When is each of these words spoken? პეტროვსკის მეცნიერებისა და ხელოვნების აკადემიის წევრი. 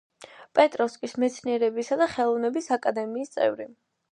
პეტროვსკის 0.59 1.13
მეცნიერებისა 1.23 1.99
და 2.01 2.07
ხელოვნების 2.15 2.71
აკადემიის 2.79 3.35
წევრი. 3.37 3.71